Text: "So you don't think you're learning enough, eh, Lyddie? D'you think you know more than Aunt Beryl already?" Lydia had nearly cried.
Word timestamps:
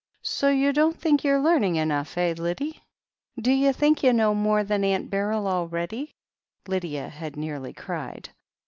"So 0.23 0.49
you 0.49 0.73
don't 0.73 0.99
think 0.99 1.23
you're 1.23 1.39
learning 1.43 1.75
enough, 1.75 2.17
eh, 2.17 2.33
Lyddie? 2.35 2.81
D'you 3.39 3.71
think 3.71 4.01
you 4.01 4.11
know 4.13 4.33
more 4.33 4.63
than 4.63 4.83
Aunt 4.83 5.11
Beryl 5.11 5.45
already?" 5.47 6.15
Lydia 6.67 7.07
had 7.09 7.35
nearly 7.37 7.71
cried. 7.71 8.29